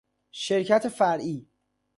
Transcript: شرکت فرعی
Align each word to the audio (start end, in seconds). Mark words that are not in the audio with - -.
شرکت 0.31 0.87
فرعی 0.87 1.47